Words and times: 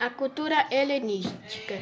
A 0.00 0.10
cultura 0.10 0.68
helenística. 0.70 1.74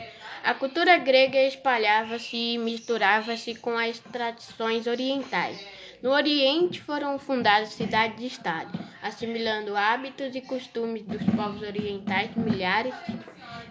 A 0.43 0.55
cultura 0.55 0.97
grega 0.97 1.39
espalhava-se 1.43 2.35
e 2.35 2.57
misturava-se 2.57 3.57
com 3.57 3.77
as 3.77 3.99
tradições 3.99 4.87
orientais. 4.87 5.63
No 6.03 6.11
Oriente 6.13 6.81
foram 6.81 7.19
fundadas 7.19 7.75
cidades-estado, 7.75 8.79
assimilando 9.03 9.77
hábitos 9.77 10.35
e 10.35 10.41
costumes 10.41 11.03
dos 11.03 11.23
povos 11.35 11.61
orientais. 11.61 12.35
Milhares, 12.35 12.95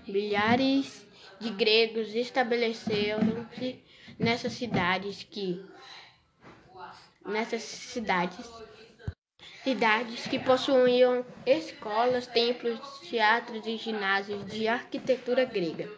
milhares 0.07 1.07
de 1.39 1.49
gregos 1.49 2.13
estabeleceram-se 2.13 3.83
nessas 4.19 4.53
cidades 4.53 5.23
que 5.23 5.59
nessas 7.25 7.63
cidades 7.63 8.45
cidades 9.65 10.25
que 10.27 10.37
possuíam 10.37 11.25
escolas, 11.43 12.27
templos, 12.27 12.79
teatros 13.09 13.65
e 13.65 13.77
ginásios 13.77 14.45
de 14.45 14.67
arquitetura 14.67 15.43
grega. 15.43 15.89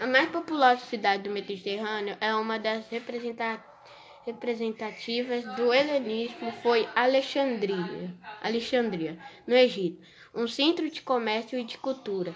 A 0.00 0.06
mais 0.06 0.30
populosa 0.30 0.80
cidade 0.86 1.24
do 1.24 1.30
Mediterrâneo 1.30 2.16
é 2.18 2.34
uma 2.34 2.58
das 2.58 2.88
representativas 2.88 5.44
do 5.54 5.70
helenismo 5.70 6.50
foi 6.62 6.88
Alexandria, 6.96 8.14
Alexandria, 8.40 9.18
no 9.46 9.54
Egito, 9.54 10.02
um 10.34 10.48
centro 10.48 10.88
de 10.88 11.02
comércio 11.02 11.58
e 11.58 11.64
de 11.64 11.76
cultura. 11.76 12.34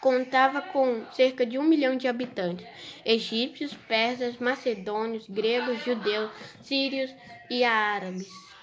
Contava 0.00 0.62
com 0.62 1.04
cerca 1.10 1.44
de 1.44 1.58
um 1.58 1.64
milhão 1.64 1.96
de 1.96 2.06
habitantes: 2.06 2.64
egípcios, 3.04 3.74
persas, 3.74 4.38
macedônios, 4.38 5.28
gregos, 5.28 5.84
judeus, 5.84 6.30
sírios 6.62 7.12
e 7.50 7.64
árabes 7.64 8.53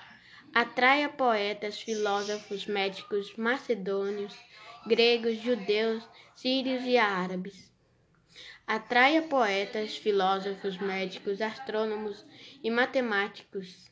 atraia 0.53 1.07
poetas, 1.07 1.81
filósofos, 1.81 2.65
médicos 2.65 3.35
macedônios, 3.37 4.37
gregos, 4.85 5.37
judeus, 5.37 6.07
sírios 6.35 6.83
e 6.83 6.97
árabes. 6.97 7.71
Atraia 8.67 9.21
poetas, 9.21 9.97
filósofos, 9.97 10.77
médicos, 10.77 11.41
astrônomos 11.41 12.25
e 12.63 12.69
matemáticos. 12.69 13.89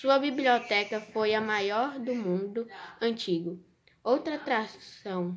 Sua 0.00 0.18
biblioteca 0.18 1.00
foi 1.00 1.34
a 1.34 1.40
maior 1.40 1.98
do 1.98 2.14
mundo 2.14 2.66
antigo. 3.00 3.62
Outra 4.02 4.36
atração 4.36 5.36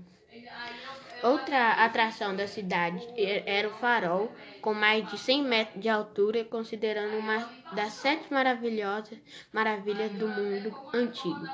Outra 1.24 1.72
atração 1.86 2.36
da 2.36 2.46
cidade 2.48 3.08
era 3.46 3.70
o 3.70 3.74
farol, 3.76 4.30
com 4.62 4.74
mais 4.74 5.10
de 5.10 5.18
100 5.18 5.44
metros 5.44 5.82
de 5.82 5.88
altura, 5.88 6.44
considerando 6.44 7.18
uma 7.18 7.50
das 7.74 7.94
sete 7.94 8.26
maravilhosas 8.30 9.18
maravilhas 9.54 10.12
do 10.12 10.28
mundo 10.28 10.76
antigo. 10.94 11.48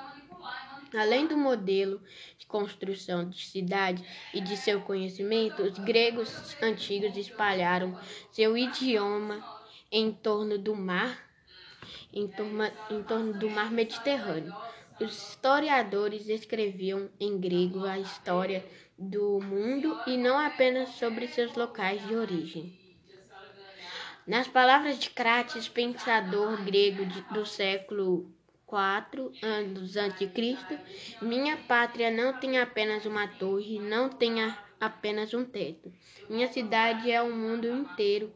Além 0.97 1.28
do 1.28 1.38
modelo 1.38 2.02
de 2.40 2.47
construção 2.47 3.30
de 3.30 3.45
cidade 3.45 4.03
e 4.34 4.42
de 4.42 4.58
seu 4.58 4.81
conhecimento, 4.81 5.62
os 5.62 5.78
gregos 5.78 6.58
antigos 6.64 7.16
espalharam 7.16 7.95
seu 8.31 8.58
idioma 8.58 9.45
em 9.92 10.12
torno 10.12 10.58
do 10.58 10.75
mar, 10.75 11.16
em 12.12 12.28
torno, 12.28 12.64
em 12.90 13.03
torno 13.03 13.34
do 13.34 13.47
mar 13.52 13.72
Mediterrâneo. 13.72 14.52
Os 15.00 15.30
historiadores 15.30 16.28
escreviam 16.28 17.09
em 17.17 17.39
grego 17.39 17.86
a 17.86 17.97
história 17.97 18.66
do 18.97 19.39
mundo 19.39 19.97
e 20.06 20.17
não 20.17 20.38
apenas 20.38 20.89
sobre 20.89 21.25
seus 21.30 21.56
locais 21.56 22.06
de 22.06 22.14
origem. 22.14 22.78
Nas 24.28 24.45
palavras 24.45 25.00
de 25.00 25.09
Crates, 25.09 25.69
pensador 25.69 26.61
grego 26.66 27.06
de, 27.06 27.22
do 27.33 27.45
século 27.45 28.30
4 28.66 29.31
anos 29.41 29.95
antes 29.95 30.19
de 30.19 30.28
Cristo, 30.28 30.78
minha 31.22 31.56
pátria 31.56 32.11
não 32.11 32.38
tem 32.38 32.59
apenas 32.59 33.06
uma 33.06 33.25
torre, 33.25 33.80
não 33.80 34.09
tem 34.09 34.53
apenas 34.81 35.34
um 35.34 35.45
teto. 35.45 35.94
Minha 36.30 36.50
cidade 36.50 37.09
é 37.09 37.22
o 37.22 37.34
mundo 37.34 37.67
inteiro 37.67 38.34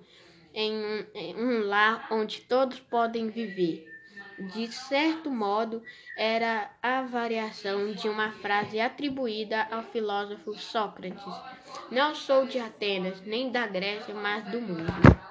em 0.53 0.73
um, 0.73 1.05
em 1.13 1.35
um 1.35 1.67
lar 1.67 2.07
onde 2.09 2.39
todos 2.41 2.79
podem 2.79 3.29
viver 3.29 3.92
de 4.39 4.71
certo 4.71 5.29
modo, 5.29 5.83
era 6.15 6.69
a 6.81 7.01
variação 7.01 7.91
de 7.91 8.09
uma 8.09 8.31
frase 8.31 8.79
atribuída 8.79 9.67
ao 9.71 9.83
filósofo 9.83 10.53
Sócrates: 10.53 11.23
Não 11.91 12.13
sou 12.15 12.45
de 12.45 12.59
Atenas, 12.59 13.21
nem 13.21 13.51
da 13.51 13.67
Grécia, 13.67 14.13
mas 14.13 14.43
do 14.45 14.61
mundo. 14.61 15.22